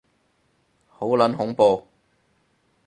[0.89, 1.85] 好撚恐怖